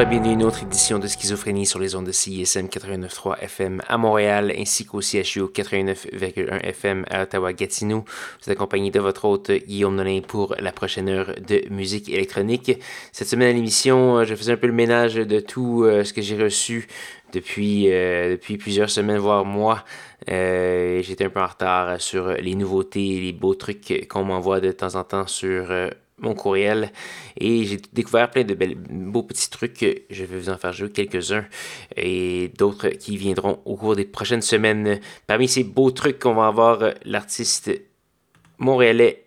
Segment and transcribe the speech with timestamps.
[0.00, 4.50] À une autre édition de Schizophrénie sur les ondes de CISM 89.3 FM à Montréal
[4.58, 8.04] ainsi qu'au CHU 89.1 FM à Ottawa-Gatineau.
[8.06, 12.78] Vous êtes accompagné de votre hôte Guillaume Nolin pour la prochaine heure de musique électronique.
[13.12, 16.14] Cette semaine à l'émission, euh, je faisais un peu le ménage de tout euh, ce
[16.14, 16.88] que j'ai reçu
[17.34, 19.84] depuis, euh, depuis plusieurs semaines, voire mois.
[20.26, 24.72] J'étais un peu en retard sur les nouveautés et les beaux trucs qu'on m'envoie de
[24.72, 25.70] temps en temps sur
[26.20, 26.92] mon courriel
[27.38, 30.04] et j'ai découvert plein de beaux petits trucs.
[30.10, 31.46] Je vais vous en faire jouer quelques-uns
[31.96, 35.00] et d'autres qui viendront au cours des prochaines semaines.
[35.26, 37.70] Parmi ces beaux trucs, qu'on va avoir l'artiste
[38.58, 39.24] montréalais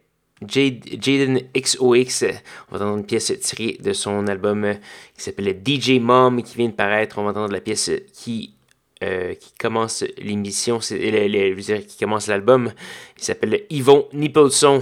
[0.48, 2.26] Jaden XOX.
[2.70, 4.74] On va entendre une pièce tirée de son album
[5.16, 7.18] qui s'appelle DJ Mom qui vient de paraître.
[7.18, 8.54] On va entendre la pièce qui
[9.04, 12.72] euh, qui commence l'émission, qui commence l'album.
[13.18, 14.82] Il s'appelle Yvon Nippelson.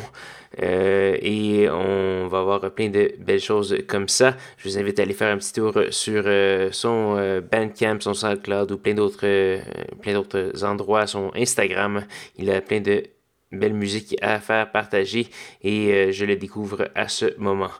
[0.61, 4.35] Euh, et on va avoir plein de belles choses comme ça.
[4.57, 8.13] Je vous invite à aller faire un petit tour sur euh, son euh, Bandcamp, son
[8.13, 9.59] SoundCloud ou plein d'autres,
[10.01, 12.03] plein d'autres endroits, son Instagram.
[12.37, 13.03] Il a plein de
[13.51, 15.27] belles musiques à faire partager
[15.61, 17.71] et je le découvre à ce moment.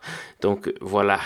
[0.41, 1.19] Donc voilà.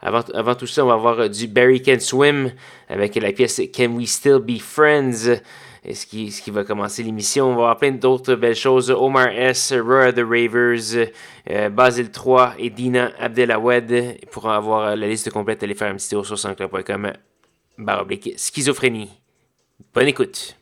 [0.00, 2.50] Avant, avant tout ça, on va voir du Barry Can Swim
[2.88, 5.36] avec la pièce Can We Still Be Friends?
[5.84, 7.46] Ce qui, ce qui va commencer l'émission.
[7.46, 8.90] On va avoir plein d'autres belles choses.
[8.90, 11.08] Omar S., Roy the Ravers,
[11.50, 14.18] euh, Basile 3 et Dina Abdelawed.
[14.30, 17.12] Pour avoir la liste complète, allez faire un petit tour sur sanscloud.com
[17.80, 19.10] baroblique schizophrénie.
[19.94, 20.56] Bonne écoute.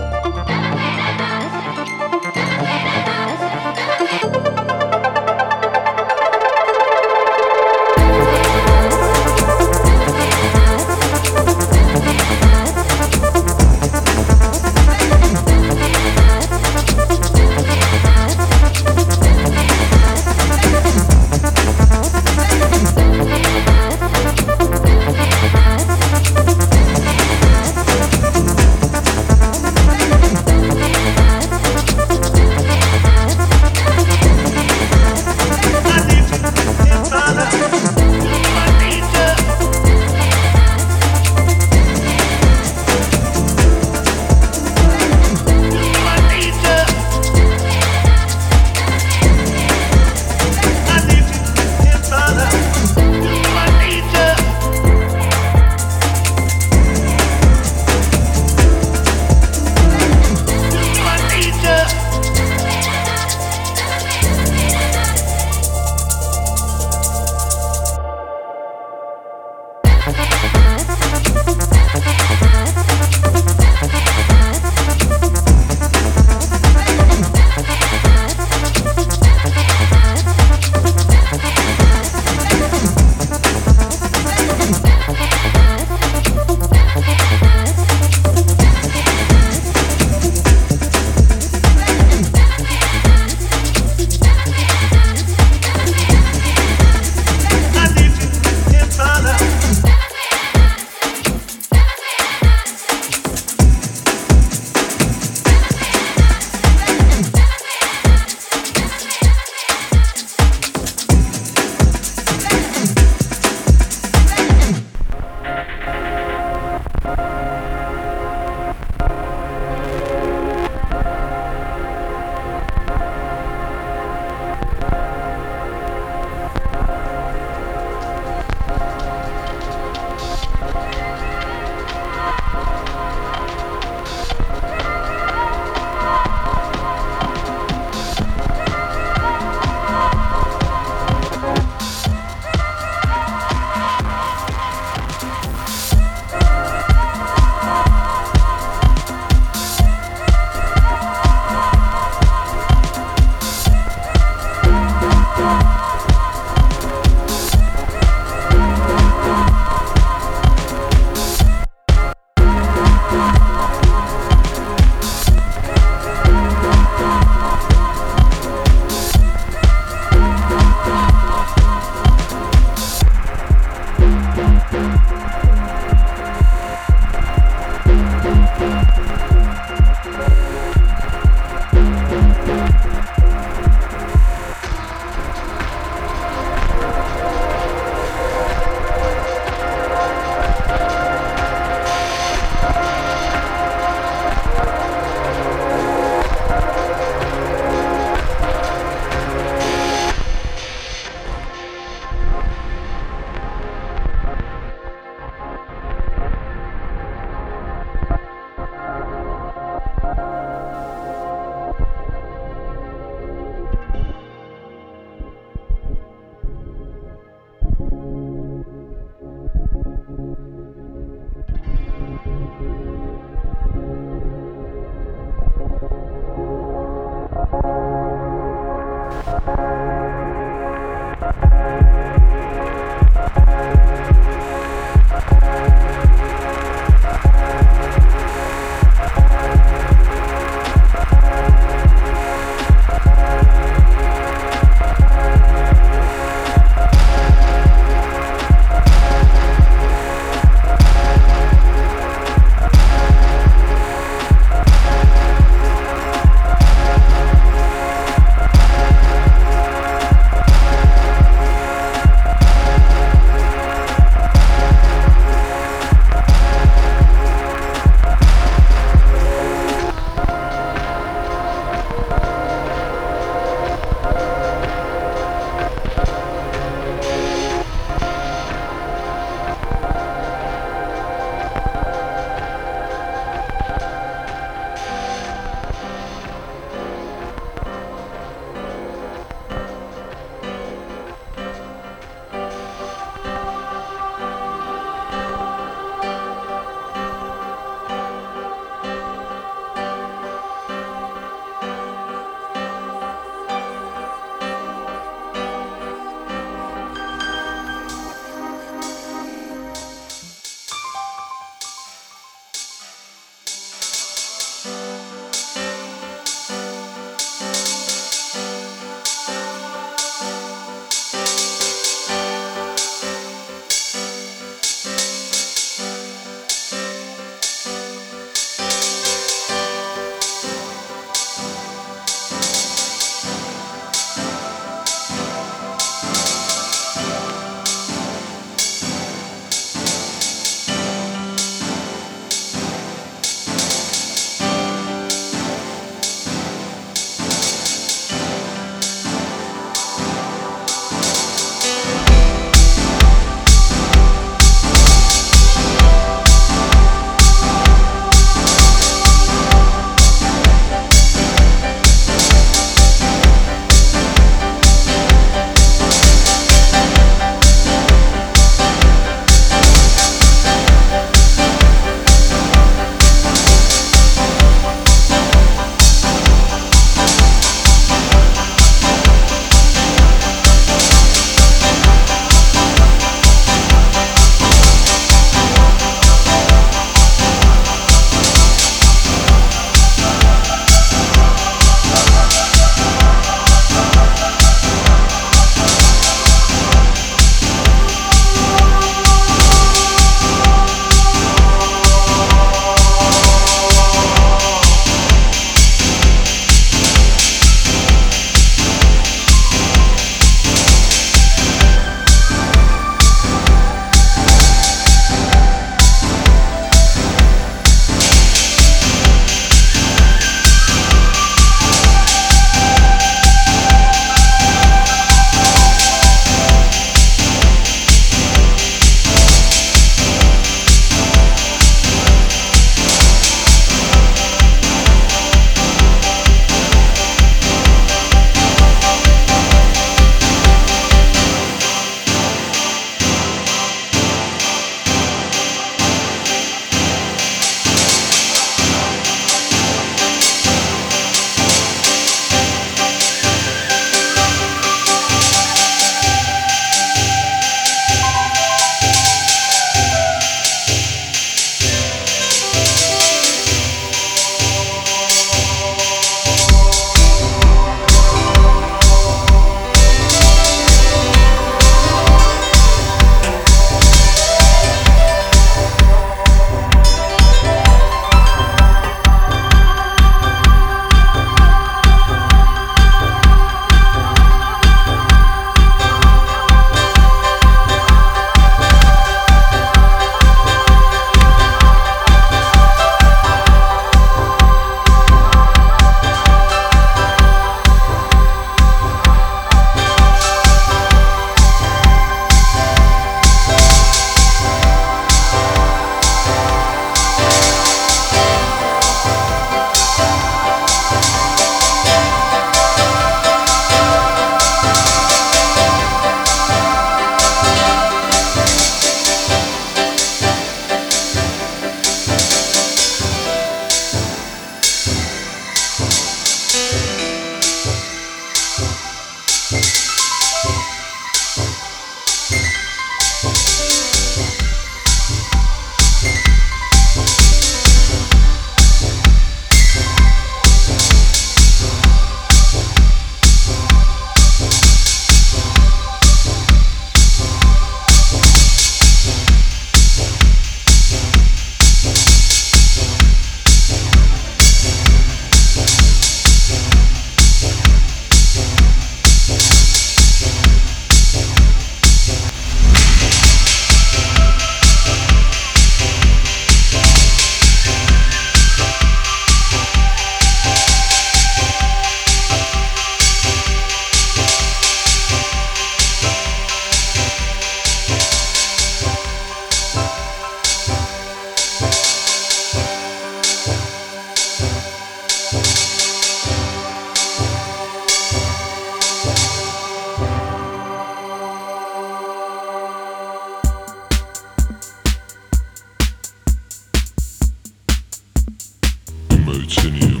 [599.31, 600.00] 夢うちに夢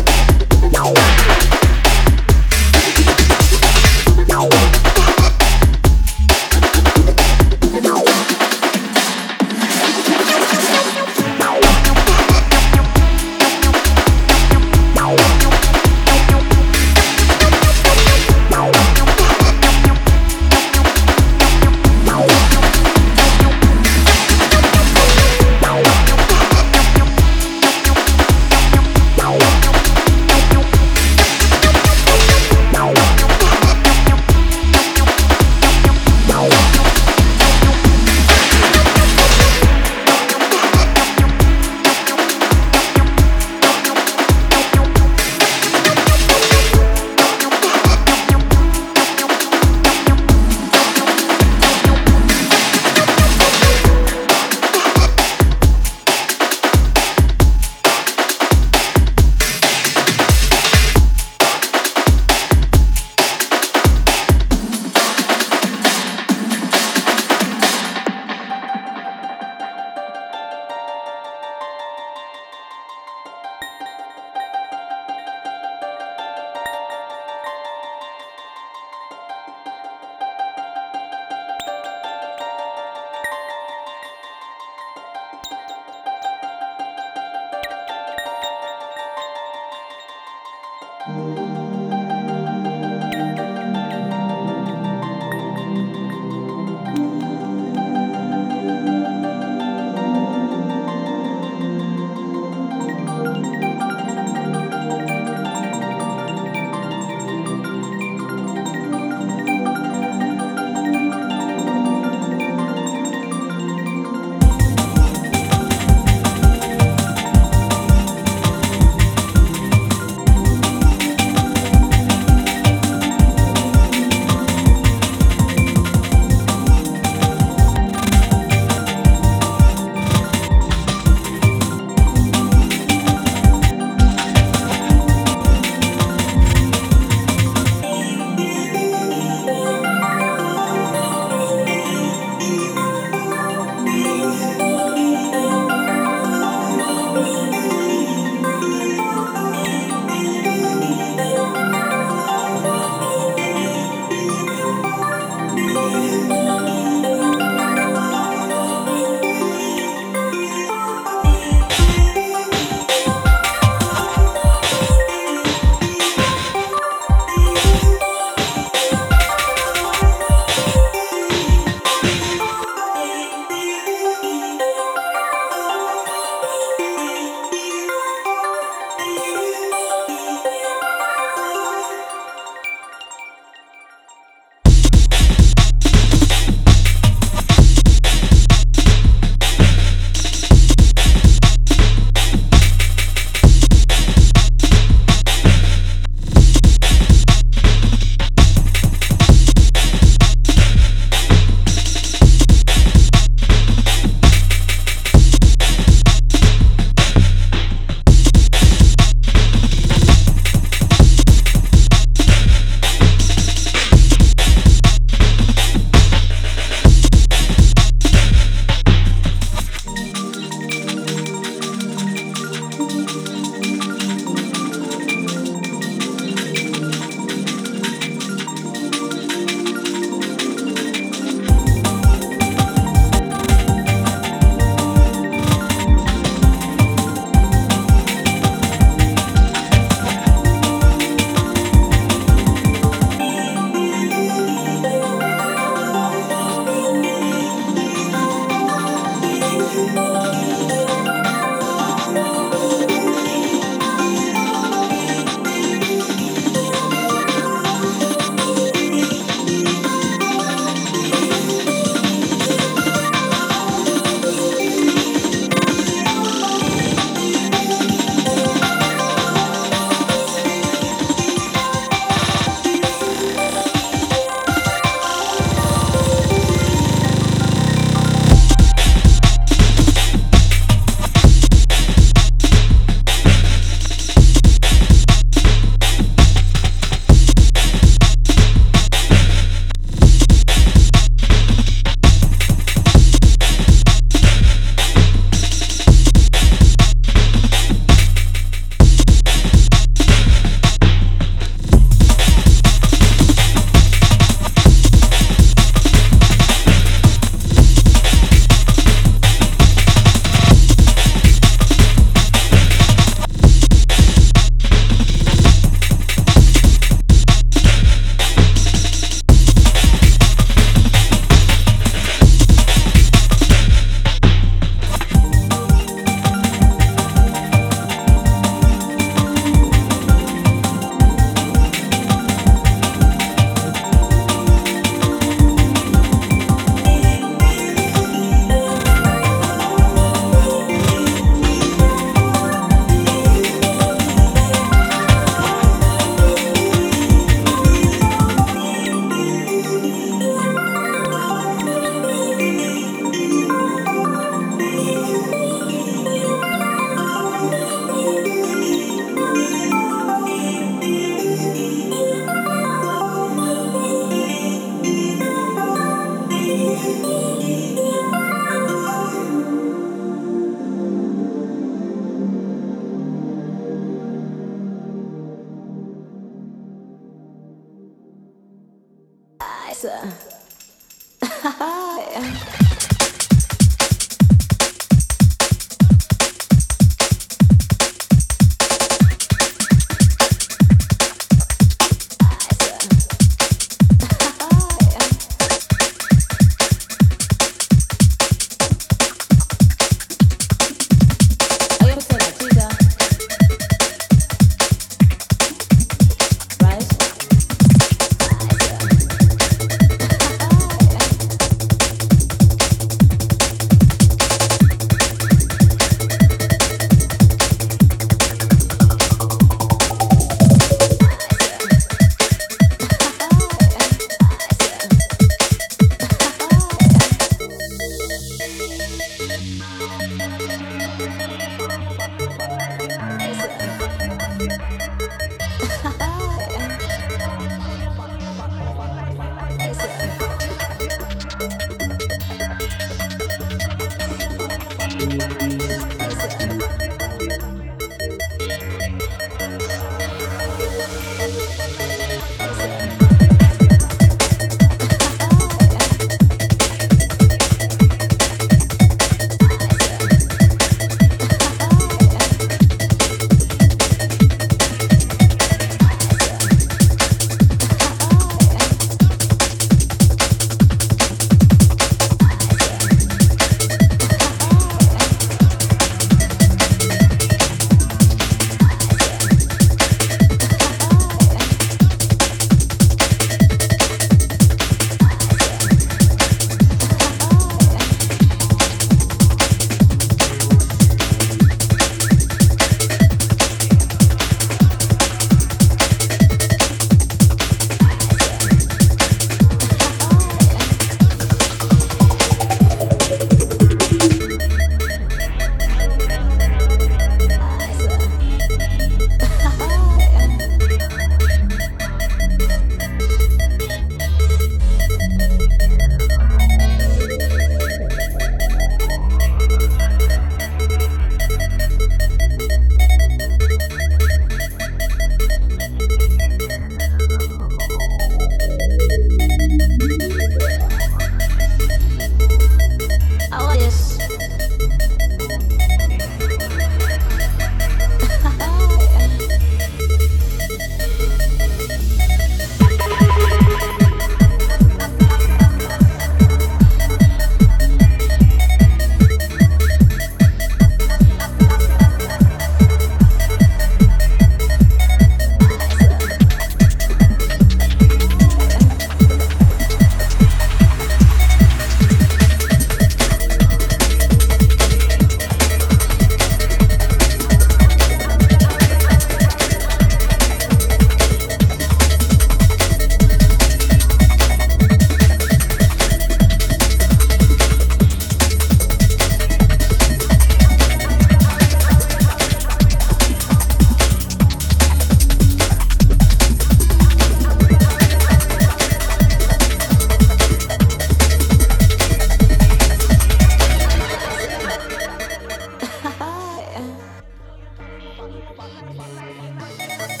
[598.61, 600.00] なるほど。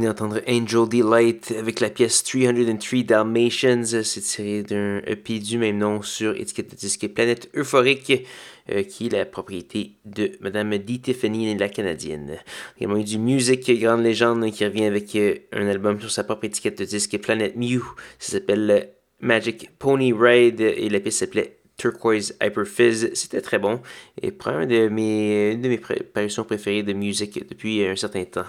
[0.00, 3.84] D'entendre Angel Delight avec la pièce 303 Dalmatians.
[3.84, 8.26] C'est tiré d'un EP du même nom sur étiquette de disque Planète Euphorique,
[8.70, 10.98] euh, qui est la propriété de Madame D.
[10.98, 12.38] Tiffany, la Canadienne.
[12.80, 16.24] Il y a du Music, grande légende, qui revient avec euh, un album sur sa
[16.24, 17.82] propre étiquette de disque Planète Mew.
[18.18, 18.90] Ça s'appelle
[19.20, 23.10] Magic Pony Ride et la pièce s'appelait Turquoise Hyper Fizz.
[23.14, 23.80] C'était très bon
[24.20, 28.44] et un de mes, une de mes parutions préférées de musique depuis un certain temps.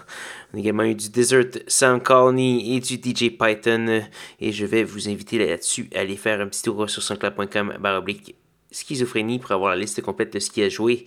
[0.54, 4.04] On a également eu du Desert Sound Colony et du DJ Python
[4.40, 8.36] et je vais vous inviter là-dessus à aller faire un petit tour sur soundcloud.com baroblique
[8.72, 11.06] schizophrénie pour avoir la liste complète de ce qui a joué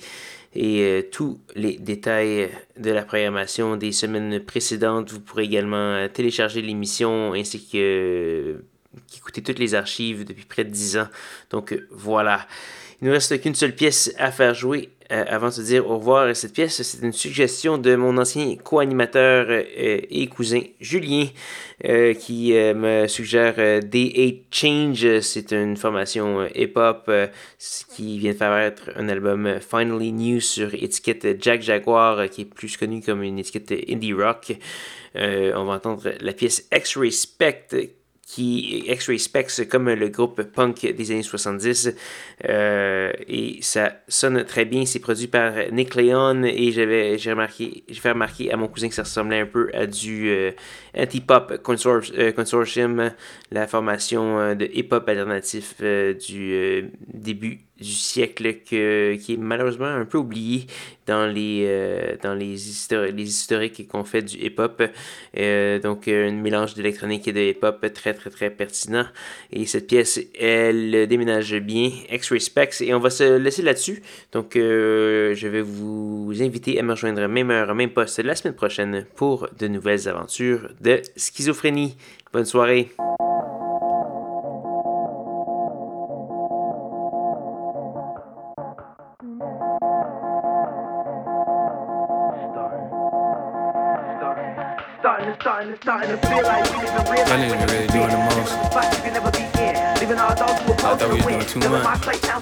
[0.54, 2.48] et euh, tous les détails
[2.78, 5.12] de la programmation des semaines précédentes.
[5.12, 8.62] Vous pourrez également télécharger l'émission ainsi que
[9.06, 11.08] qui écoutait toutes les archives depuis près de 10 ans.
[11.50, 12.46] Donc euh, voilà.
[13.00, 15.98] Il ne reste qu'une seule pièce à faire jouer euh, avant de se dire au
[15.98, 16.34] revoir.
[16.34, 21.26] Cette pièce, c'est une suggestion de mon ancien co-animateur euh, et cousin Julien
[22.18, 25.20] qui me suggère D8 Change.
[25.20, 27.10] C'est une formation hip-hop
[27.94, 32.44] qui vient de faire être un album Finally New sur étiquette Jack Jaguar qui est
[32.46, 34.56] plus connu comme une étiquette indie rock.
[35.14, 37.12] on va entendre la pièce X-Ray
[38.26, 41.94] qui X-Ray Specs comme le groupe punk des années 70
[42.48, 44.84] euh, et ça sonne très bien.
[44.84, 48.88] C'est produit par Nick Leon et j'avais j'ai remarqué j'ai fait remarquer à mon cousin
[48.88, 50.50] que ça ressemblait un peu à du euh,
[50.98, 53.12] anti-pop euh, consortium
[53.52, 60.18] la formation de hip-hop alternatif du début du siècle que, qui est malheureusement un peu
[60.18, 60.66] oublié
[61.06, 62.56] dans les, euh, dans les,
[63.12, 64.82] les historiques qu'on fait du hip-hop.
[65.36, 69.06] Euh, donc, un mélange d'électronique et de hip-hop très, très, très pertinent.
[69.52, 74.02] Et cette pièce, elle déménage bien, X-Ray Specs, et on va se laisser là-dessus.
[74.32, 78.54] Donc, euh, je vais vous inviter à me rejoindre même heure, même poste la semaine
[78.54, 81.96] prochaine pour de nouvelles aventures de schizophrénie.
[82.32, 82.90] Bonne soirée!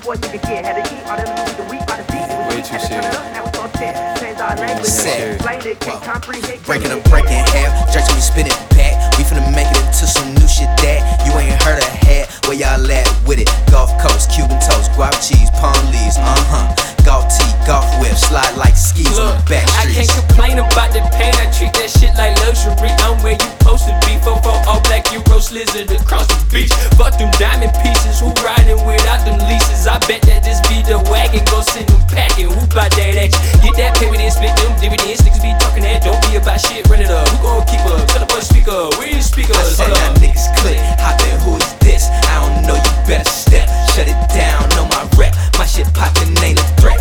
[0.05, 0.64] Boy nigga get.
[0.68, 2.28] Had to eat all them lose the week by the beat.
[2.53, 3.16] Way too serious.
[3.32, 4.20] Now it's on 10.
[4.20, 4.86] Change our language.
[4.86, 5.40] Sad.
[5.40, 7.72] Breaking up, breaking half.
[7.92, 8.95] Drake me spin it back.
[9.16, 12.28] We finna make it into some new shit that you ain't heard of had.
[12.47, 13.49] Where y'all at with it?
[13.70, 16.84] Gulf Coast, Cuban toast, guap cheese, palm leaves, uh huh.
[17.05, 20.09] Golf tee, golf whip, slide like skis Look, on the back streets.
[20.09, 21.36] I can't complain about the pain.
[21.36, 22.88] I treat that shit like luxury.
[23.05, 24.16] I'm where you supposed to be.
[24.24, 26.72] Fofo all black, you roast lizard across the beach.
[26.96, 28.24] Fuck them diamond pieces.
[28.24, 29.84] Who riding without them leases?
[29.84, 31.44] I bet that this be the wagon.
[31.52, 32.48] Go send them packing.
[32.48, 33.44] Who buy that action?
[33.61, 35.20] Get that paper, then split them dividends.
[35.20, 36.00] Niggas be talking that.
[36.00, 36.88] Don't be about shit.
[36.88, 37.28] Run it up.
[37.28, 38.00] Who gon' keep up?
[38.09, 38.88] Tell the boy speaker.
[38.96, 39.61] Where you speakers?
[39.61, 40.80] I said that niggas click.
[41.05, 41.36] Hop in.
[41.44, 42.09] Who is this?
[42.32, 42.80] I don't know.
[42.80, 43.68] You better step.
[43.92, 44.64] Shut it down.
[44.72, 45.36] Know my rep.
[45.61, 46.93] My shit poppin' ain't a threat.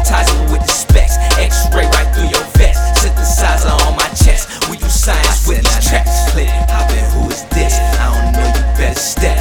[0.00, 1.16] Hypnotizing with the specs.
[1.36, 3.04] X-ray right through your vest.
[3.04, 4.48] Synthesizer on my chest.
[4.70, 6.32] We do science with these tracks.
[6.32, 7.74] Click, hoppin', who is this?
[8.00, 9.39] I don't know, you better step.